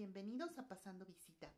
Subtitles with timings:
[0.00, 1.52] Bienvenidos a Pasando Visita,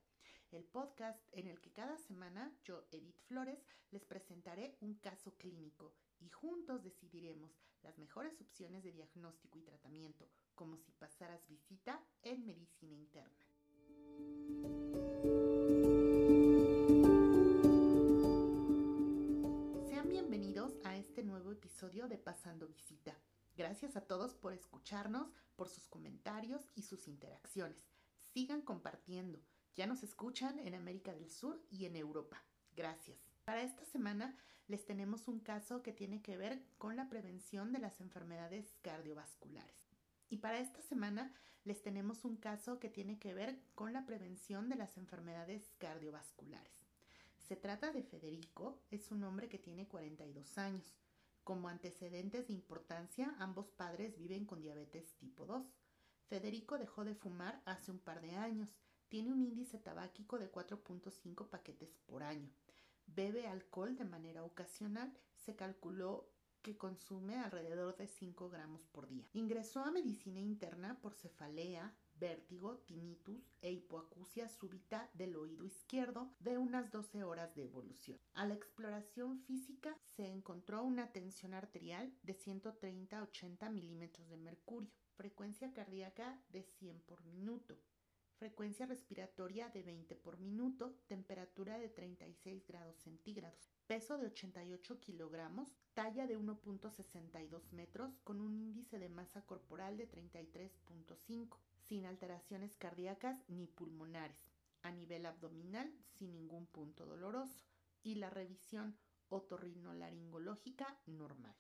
[0.51, 5.95] el podcast en el que cada semana yo, Edith Flores, les presentaré un caso clínico
[6.19, 7.53] y juntos decidiremos
[7.85, 13.47] las mejores opciones de diagnóstico y tratamiento, como si pasaras visita en medicina interna.
[19.89, 23.17] Sean bienvenidos a este nuevo episodio de Pasando Visita.
[23.55, 27.92] Gracias a todos por escucharnos, por sus comentarios y sus interacciones.
[28.33, 29.39] Sigan compartiendo.
[29.77, 32.43] Ya nos escuchan en América del Sur y en Europa.
[32.75, 33.19] Gracias.
[33.45, 34.35] Para esta semana
[34.69, 39.91] les tenemos un caso que tiene que ver con la prevención de las enfermedades cardiovasculares.
[40.31, 44.71] Y para esta semana les tenemos un caso que tiene que ver con la prevención
[44.71, 46.87] de las enfermedades cardiovasculares.
[47.37, 50.97] Se trata de Federico, es un hombre que tiene 42 años.
[51.45, 55.67] Como antecedentes de importancia, ambos padres viven con diabetes tipo 2.
[56.33, 58.71] Federico dejó de fumar hace un par de años.
[59.09, 62.51] Tiene un índice tabáquico de 4.5 paquetes por año.
[63.07, 65.13] Bebe alcohol de manera ocasional.
[65.37, 66.33] Se calculó
[66.63, 69.29] que consume alrededor de 5 gramos por día.
[69.35, 76.57] Ingresó a medicina interna por cefalea, vértigo, tinnitus e hipoacusia súbita del oído izquierdo de
[76.57, 78.19] unas 12 horas de evolución.
[78.33, 84.39] A la exploración física se encontró una tensión arterial de 130 a 80 milímetros de
[84.39, 84.91] mercurio,
[85.23, 87.79] frecuencia cardíaca de 100 por minuto,
[88.41, 95.77] frecuencia respiratoria de 20 por minuto, temperatura de 36 grados centígrados, peso de 88 kilogramos,
[95.95, 103.39] talla de 1.62 metros con un índice de masa corporal de 33.5 sin alteraciones cardíacas
[103.47, 104.51] ni pulmonares,
[104.83, 107.63] a nivel abdominal sin ningún punto doloroso
[108.03, 108.99] y la revisión
[109.29, 111.55] otorrinolaringológica normal.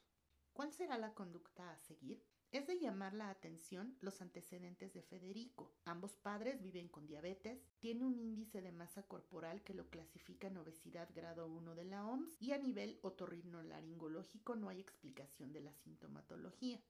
[0.53, 2.23] ¿Cuál será la conducta a seguir?
[2.51, 5.73] Es de llamar la atención los antecedentes de Federico.
[5.87, 10.59] Ambos padres viven con diabetes, tiene un índice de masa corporal que lo clasifica en
[10.59, 15.73] obesidad grado 1 de la OMS y a nivel otorrinolaringológico no hay explicación de la
[15.73, 16.83] sintomatología.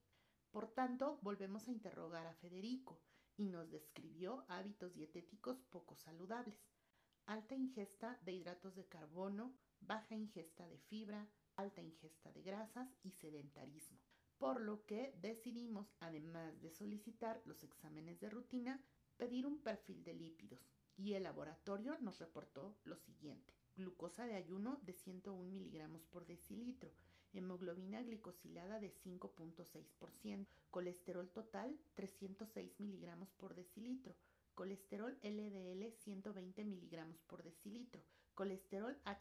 [0.50, 3.00] Por tanto, volvemos a interrogar a Federico
[3.36, 6.58] y nos describió hábitos dietéticos poco saludables.
[7.26, 13.10] Alta ingesta de hidratos de carbono, baja ingesta de fibra, alta ingesta de grasas y
[13.10, 13.98] sedentarismo.
[14.38, 18.82] Por lo que decidimos, además de solicitar los exámenes de rutina,
[19.16, 20.60] pedir un perfil de lípidos
[20.96, 23.54] y el laboratorio nos reportó lo siguiente.
[23.76, 26.92] Glucosa de ayuno de 101 miligramos por decilitro,
[27.32, 34.14] hemoglobina glicosilada de 5.6%, colesterol total 306 miligramos por decilitro,
[34.54, 36.81] colesterol LDL 120 miligramos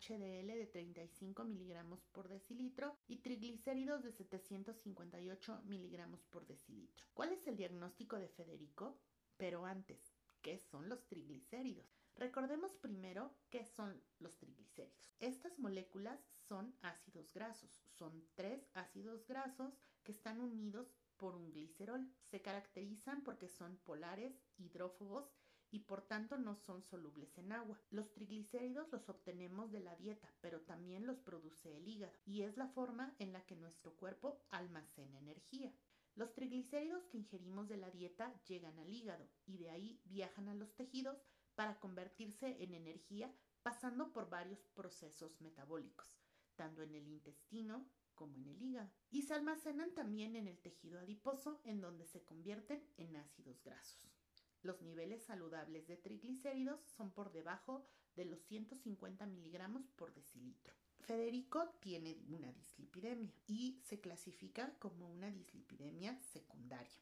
[0.01, 7.05] HDL de 35 miligramos por decilitro y triglicéridos de 758 miligramos por decilitro.
[7.13, 8.97] ¿Cuál es el diagnóstico de Federico?
[9.37, 11.85] Pero antes, ¿qué son los triglicéridos?
[12.15, 15.13] Recordemos primero qué son los triglicéridos.
[15.19, 19.73] Estas moléculas son ácidos grasos, son tres ácidos grasos
[20.03, 22.07] que están unidos por un glicerol.
[22.23, 25.31] Se caracterizan porque son polares, hidrófobos
[25.71, 27.79] y por tanto no son solubles en agua.
[27.89, 32.57] Los triglicéridos los obtenemos de la dieta, pero también los produce el hígado y es
[32.57, 35.73] la forma en la que nuestro cuerpo almacena energía.
[36.15, 40.53] Los triglicéridos que ingerimos de la dieta llegan al hígado y de ahí viajan a
[40.53, 41.17] los tejidos
[41.55, 43.33] para convertirse en energía
[43.63, 46.19] pasando por varios procesos metabólicos,
[46.55, 50.99] tanto en el intestino como en el hígado, y se almacenan también en el tejido
[50.99, 54.20] adiposo en donde se convierten en ácidos grasos.
[54.63, 57.83] Los niveles saludables de triglicéridos son por debajo
[58.15, 60.73] de los 150 miligramos por decilitro.
[60.99, 67.01] Federico tiene una dislipidemia y se clasifica como una dislipidemia secundaria.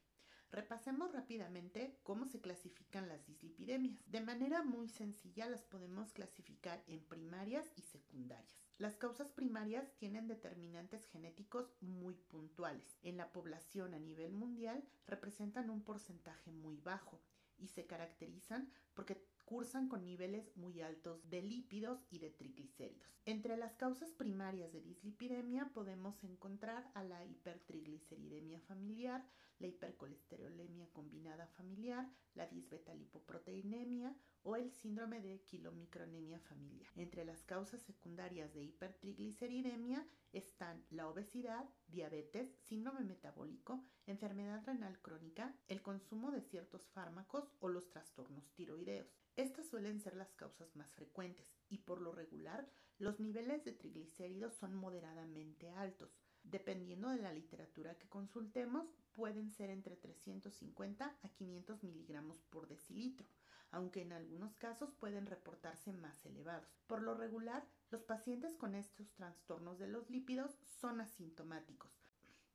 [0.52, 4.02] Repasemos rápidamente cómo se clasifican las dislipidemias.
[4.08, 8.60] De manera muy sencilla las podemos clasificar en primarias y secundarias.
[8.80, 12.98] Las causas primarias tienen determinantes genéticos muy puntuales.
[13.04, 17.22] En la población a nivel mundial representan un porcentaje muy bajo
[17.60, 23.20] y se caracterizan porque cursan con niveles muy altos de lípidos y de triglicéridos.
[23.26, 29.26] Entre las causas primarias de dislipidemia podemos encontrar a la hipertrigliceridemia familiar,
[29.60, 36.92] la hipercolesterolemia combinada familiar, la disbetalipoproteinemia o el síndrome de quilomicronemia familiar.
[36.96, 45.54] Entre las causas secundarias de hipertrigliceridemia están la obesidad, diabetes, síndrome metabólico, enfermedad renal crónica,
[45.68, 49.08] el consumo de ciertos fármacos o los trastornos tiroideos.
[49.36, 54.54] Estas suelen ser las causas más frecuentes y por lo regular los niveles de triglicéridos
[54.56, 56.12] son moderadamente altos.
[56.44, 58.88] Dependiendo de la literatura que consultemos,
[59.20, 63.28] pueden ser entre 350 a 500 miligramos por decilitro,
[63.70, 66.70] aunque en algunos casos pueden reportarse más elevados.
[66.88, 71.92] Por lo regular, los pacientes con estos trastornos de los lípidos son asintomáticos,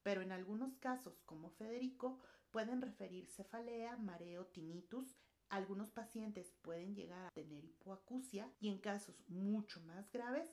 [0.02, 2.18] pero en algunos casos, como Federico,
[2.50, 5.18] pueden referir cefalea, mareo, tinnitus,
[5.50, 10.48] algunos pacientes pueden llegar a tener hipoacusia y en casos mucho más graves,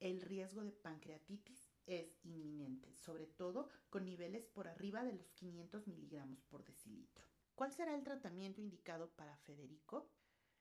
[0.00, 5.86] el riesgo de pancreatitis es inminente, sobre todo con niveles por arriba de los 500
[5.86, 7.24] miligramos por decilitro.
[7.54, 10.10] ¿Cuál será el tratamiento indicado para Federico?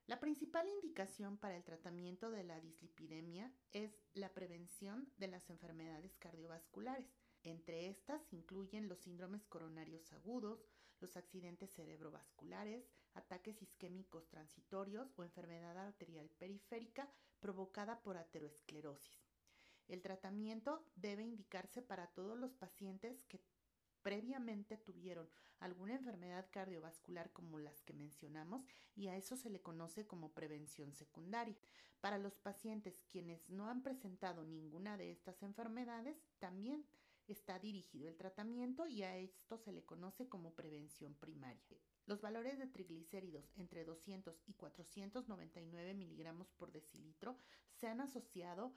[0.07, 6.15] La principal indicación para el tratamiento de la dislipidemia es la prevención de las enfermedades
[6.17, 7.07] cardiovasculares.
[7.41, 10.63] Entre estas incluyen los síndromes coronarios agudos,
[10.99, 19.24] los accidentes cerebrovasculares, ataques isquémicos transitorios o enfermedad arterial periférica provocada por ateroesclerosis.
[19.87, 23.41] El tratamiento debe indicarse para todos los pacientes que
[24.01, 25.27] previamente tuvieron
[25.59, 30.93] alguna enfermedad cardiovascular como las que mencionamos y a eso se le conoce como prevención
[30.93, 31.57] secundaria.
[32.01, 36.85] Para los pacientes quienes no han presentado ninguna de estas enfermedades, también
[37.27, 41.63] está dirigido el tratamiento y a esto se le conoce como prevención primaria.
[42.05, 47.37] Los valores de triglicéridos entre 200 y 499 miligramos por decilitro
[47.73, 48.75] se han asociado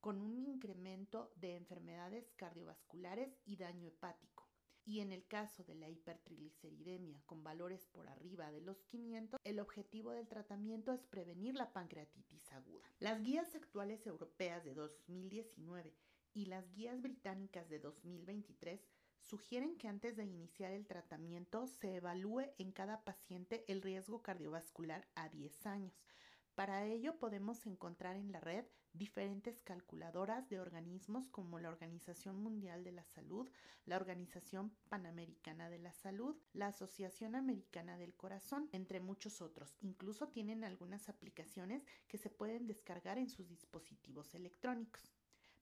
[0.00, 4.48] con un incremento de enfermedades cardiovasculares y daño hepático.
[4.84, 9.60] Y en el caso de la hipertrigliceridemia con valores por arriba de los 500, el
[9.60, 12.90] objetivo del tratamiento es prevenir la pancreatitis aguda.
[12.98, 15.94] Las guías actuales europeas de 2019
[16.32, 18.80] y las guías británicas de 2023
[19.20, 25.06] sugieren que antes de iniciar el tratamiento se evalúe en cada paciente el riesgo cardiovascular
[25.14, 25.92] a 10 años.
[26.58, 32.82] Para ello podemos encontrar en la red diferentes calculadoras de organismos como la Organización Mundial
[32.82, 33.48] de la Salud,
[33.84, 39.76] la Organización Panamericana de la Salud, la Asociación Americana del Corazón, entre muchos otros.
[39.82, 45.14] Incluso tienen algunas aplicaciones que se pueden descargar en sus dispositivos electrónicos.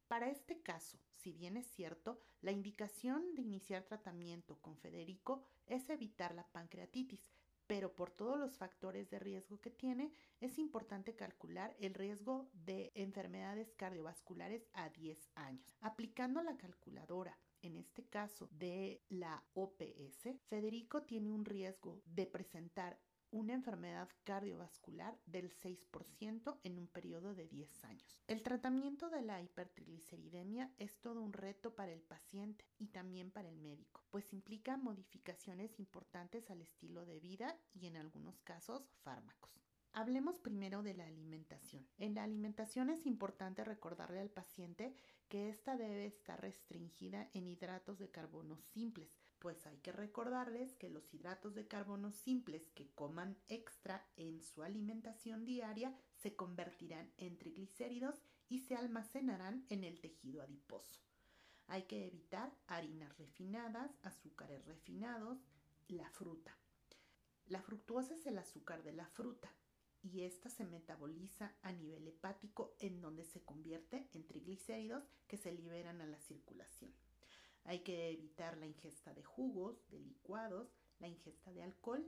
[0.09, 5.91] Para este caso, si bien es cierto, la indicación de iniciar tratamiento con Federico es
[5.91, 7.35] evitar la pancreatitis,
[7.67, 12.93] pero por todos los factores de riesgo que tiene, es importante calcular el riesgo de
[12.95, 15.77] enfermedades cardiovasculares a 10 años.
[15.81, 22.99] Aplicando la calculadora en este caso de la OPS, Federico tiene un riesgo de presentar
[23.31, 28.23] una enfermedad cardiovascular del 6% en un periodo de 10 años.
[28.27, 33.49] El tratamiento de la hipertrigliceridemia es todo un reto para el paciente y también para
[33.49, 39.57] el médico, pues implica modificaciones importantes al estilo de vida y en algunos casos fármacos.
[39.97, 41.87] Hablemos primero de la alimentación.
[41.97, 44.95] En la alimentación es importante recordarle al paciente
[45.29, 50.91] que ésta debe estar restringida en hidratos de carbono simples, pues hay que recordarles que
[50.91, 57.39] los hidratos de carbono simples que coman extra en su alimentación diaria se convertirán en
[57.39, 58.17] triglicéridos
[58.49, 61.01] y se almacenarán en el tejido adiposo.
[61.69, 65.39] Hay que evitar harinas refinadas, azúcares refinados,
[65.87, 66.59] la fruta.
[67.47, 69.55] La fructuosa es el azúcar de la fruta
[70.03, 75.53] y esta se metaboliza a nivel hepático en donde se convierte en triglicéridos que se
[75.53, 77.06] liberan a la circulación.
[77.67, 80.69] Hay que evitar la ingesta de jugos, de licuados,
[81.01, 82.07] la ingesta de alcohol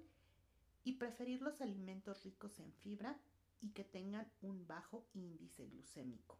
[0.84, 3.20] y preferir los alimentos ricos en fibra
[3.60, 6.38] y que tengan un bajo índice glucémico.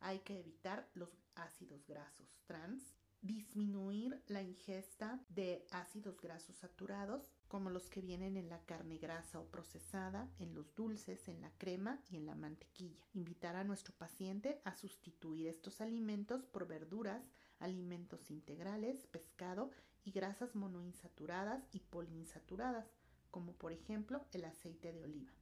[0.00, 7.68] Hay que evitar los ácidos grasos trans, disminuir la ingesta de ácidos grasos saturados como
[7.68, 12.00] los que vienen en la carne grasa o procesada, en los dulces, en la crema
[12.10, 13.04] y en la mantequilla.
[13.14, 17.24] Invitar a nuestro paciente a sustituir estos alimentos por verduras,
[17.58, 19.70] alimentos integrales, pescado
[20.04, 22.86] y grasas monoinsaturadas y poliinsaturadas,
[23.30, 25.32] como por ejemplo el aceite de oliva.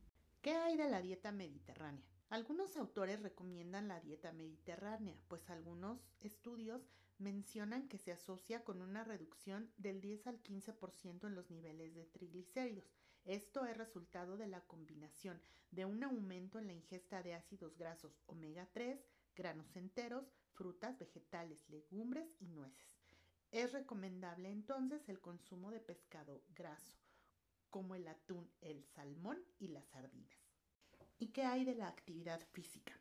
[0.43, 2.05] ¿Qué hay de la dieta mediterránea?
[2.29, 6.83] Algunos autores recomiendan la dieta mediterránea, pues algunos estudios
[7.19, 12.05] mencionan que se asocia con una reducción del 10 al 15% en los niveles de
[12.07, 12.85] triglicéridos.
[13.25, 18.21] Esto es resultado de la combinación de un aumento en la ingesta de ácidos grasos
[18.27, 19.05] omega 3,
[19.35, 22.97] granos enteros, frutas, vegetales, legumbres y nueces.
[23.53, 26.95] Es recomendable entonces el consumo de pescado graso,
[27.71, 30.37] como el atún, el salmón y las sardinas.
[31.19, 33.01] ¿Y qué hay de la actividad física?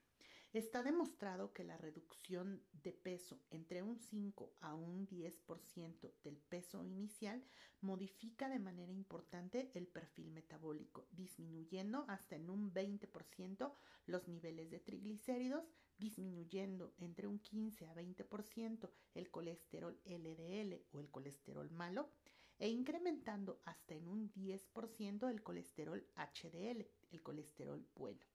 [0.53, 6.81] Está demostrado que la reducción de peso entre un 5 a un 10% del peso
[6.85, 7.43] inicial
[7.81, 13.73] modifica de manera importante el perfil metabólico, disminuyendo hasta en un 20%
[14.05, 15.65] los niveles de triglicéridos,
[15.97, 22.09] disminuyendo entre un 15 a 20% el colesterol LDL o el colesterol malo
[22.57, 28.25] e incrementando hasta en un 10% el colesterol HDL, el colesterol bueno.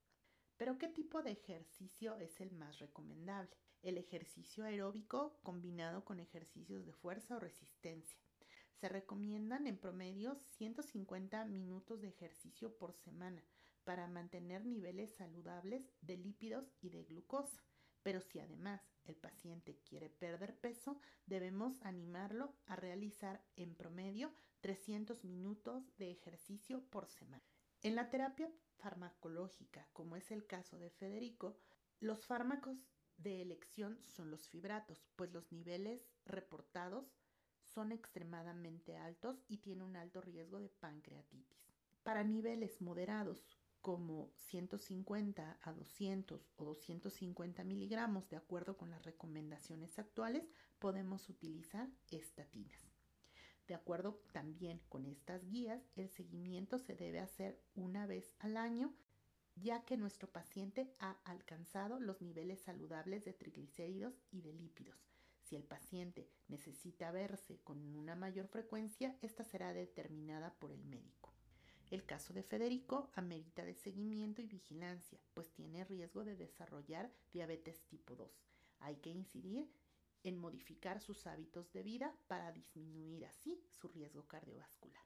[0.56, 3.56] Pero ¿qué tipo de ejercicio es el más recomendable?
[3.82, 8.20] El ejercicio aeróbico combinado con ejercicios de fuerza o resistencia.
[8.74, 13.42] Se recomiendan en promedio 150 minutos de ejercicio por semana
[13.84, 17.62] para mantener niveles saludables de lípidos y de glucosa.
[18.02, 25.24] Pero si además el paciente quiere perder peso, debemos animarlo a realizar en promedio 300
[25.24, 27.42] minutos de ejercicio por semana.
[27.82, 31.58] En la terapia farmacológica, como es el caso de Federico,
[31.98, 32.86] los fármacos
[33.18, 37.12] de elección son los fibratos, pues los niveles reportados
[37.62, 41.58] son extremadamente altos y tiene un alto riesgo de pancreatitis.
[42.02, 43.46] Para niveles moderados,
[43.80, 50.44] como 150 a 200 o 250 miligramos, de acuerdo con las recomendaciones actuales,
[50.78, 52.90] podemos utilizar estatinas.
[53.66, 58.92] De acuerdo también con estas guías, el seguimiento se debe hacer una vez al año,
[59.54, 64.98] ya que nuestro paciente ha alcanzado los niveles saludables de triglicéridos y de lípidos.
[65.42, 71.32] Si el paciente necesita verse con una mayor frecuencia, esta será determinada por el médico.
[71.90, 77.82] El caso de Federico amerita de seguimiento y vigilancia, pues tiene riesgo de desarrollar diabetes
[77.88, 78.30] tipo 2.
[78.78, 79.68] Hay que incidir
[80.22, 85.02] en modificar sus hábitos de vida para disminuir así su riesgo cardiovascular.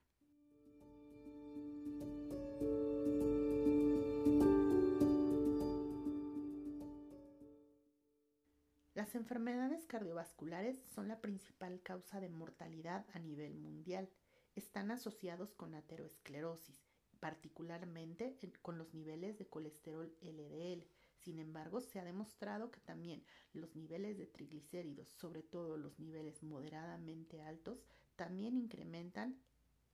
[8.92, 14.10] Las enfermedades cardiovasculares son la principal causa de mortalidad a nivel mundial
[14.54, 16.80] están asociados con ateroesclerosis,
[17.20, 20.86] particularmente con los niveles de colesterol LDL.
[21.16, 26.42] Sin embargo, se ha demostrado que también los niveles de triglicéridos, sobre todo los niveles
[26.42, 27.78] moderadamente altos,
[28.16, 29.40] también incrementan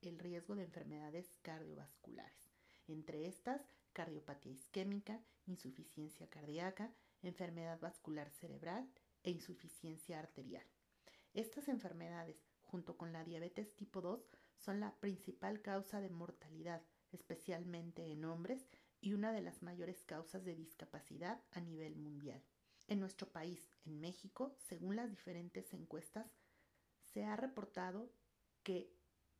[0.02, 2.50] el riesgo de enfermedades cardiovasculares.
[2.88, 3.62] Entre estas,
[3.92, 8.88] cardiopatía isquémica, insuficiencia cardíaca, enfermedad vascular cerebral
[9.22, 10.66] e insuficiencia arterial.
[11.34, 14.20] Estas enfermedades, junto con la diabetes tipo 2,
[14.60, 18.68] son la principal causa de mortalidad, especialmente en hombres,
[19.00, 22.42] y una de las mayores causas de discapacidad a nivel mundial.
[22.86, 26.30] En nuestro país, en México, según las diferentes encuestas,
[27.02, 28.12] se ha reportado
[28.62, 28.92] que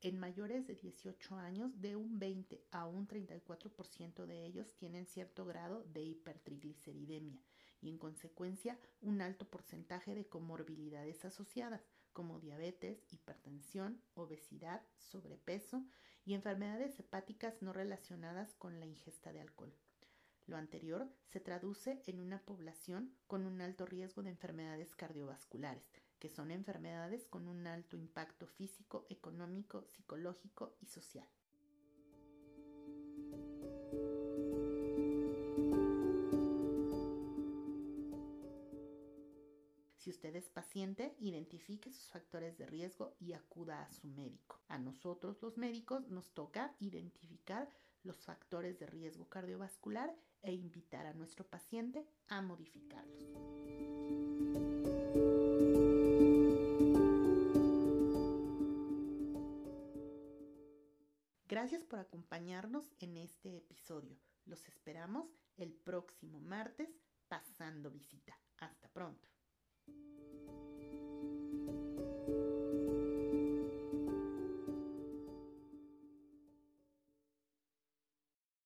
[0.03, 5.45] en mayores de 18 años, de un 20 a un 34% de ellos tienen cierto
[5.45, 7.43] grado de hipertrigliceridemia
[7.83, 11.83] y en consecuencia un alto porcentaje de comorbilidades asociadas,
[12.21, 15.87] como diabetes, hipertensión, obesidad, sobrepeso
[16.27, 19.73] y enfermedades hepáticas no relacionadas con la ingesta de alcohol.
[20.45, 26.29] Lo anterior se traduce en una población con un alto riesgo de enfermedades cardiovasculares, que
[26.29, 31.27] son enfermedades con un alto impacto físico, económico, psicológico y social.
[40.11, 44.61] Usted es paciente, identifique sus factores de riesgo y acuda a su médico.
[44.69, 47.69] A nosotros los médicos nos toca identificar
[48.03, 53.27] los factores de riesgo cardiovascular e invitar a nuestro paciente a modificarlos.
[61.47, 64.17] Gracias por acompañarnos en este episodio.
[64.47, 66.89] Los esperamos el próximo martes
[67.29, 68.39] pasando visita.
[68.59, 69.30] Hasta pronto.